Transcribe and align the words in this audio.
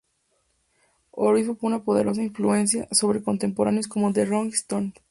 Orbison 1.11 1.57
fue 1.57 1.67
una 1.67 1.83
poderosa 1.83 2.23
influencia 2.23 2.87
sobre 2.91 3.21
contemporáneos 3.21 3.87
como 3.87 4.11
The 4.11 4.25
Rolling 4.25 4.49
Stones. 4.53 4.93